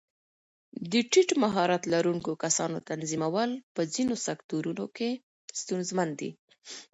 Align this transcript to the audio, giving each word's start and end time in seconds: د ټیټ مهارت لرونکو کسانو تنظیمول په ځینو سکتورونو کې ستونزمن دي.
د 0.91 0.93
ټیټ 1.11 1.29
مهارت 1.43 1.81
لرونکو 1.93 2.31
کسانو 2.43 2.77
تنظیمول 2.89 3.51
په 3.75 3.81
ځینو 3.93 4.15
سکتورونو 4.25 4.85
کې 4.97 5.09
ستونزمن 5.61 6.09
دي. 6.19 6.29